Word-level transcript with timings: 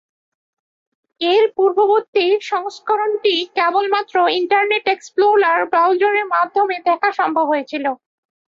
এর 1.21 1.43
পূর্ববর্তী 1.57 2.25
সংস্করণটি 2.51 3.35
কেবলমাত্র 3.57 4.15
ইন্টারনেট 4.39 4.85
এক্সপ্লোরার 4.87 5.59
ব্রাউজারের 5.71 6.25
মাধ্যমে 6.35 6.75
দেখা 6.89 7.09
সম্ভব 7.19 7.47
ছিল। 7.49 7.85